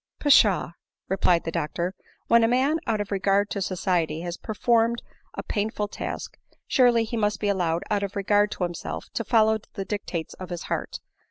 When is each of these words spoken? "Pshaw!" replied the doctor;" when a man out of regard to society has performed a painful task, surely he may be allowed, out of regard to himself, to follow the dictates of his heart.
"Pshaw!" 0.19 0.71
replied 1.11 1.43
the 1.43 1.51
doctor;" 1.51 1.93
when 2.27 2.43
a 2.43 2.47
man 2.47 2.79
out 2.87 2.99
of 2.99 3.11
regard 3.11 3.51
to 3.51 3.61
society 3.61 4.21
has 4.21 4.35
performed 4.35 5.03
a 5.35 5.43
painful 5.43 5.87
task, 5.87 6.39
surely 6.65 7.03
he 7.03 7.15
may 7.17 7.29
be 7.39 7.49
allowed, 7.49 7.83
out 7.91 8.01
of 8.01 8.15
regard 8.15 8.49
to 8.53 8.63
himself, 8.63 9.09
to 9.13 9.23
follow 9.23 9.59
the 9.73 9.85
dictates 9.85 10.33
of 10.33 10.49
his 10.49 10.63
heart. 10.63 10.99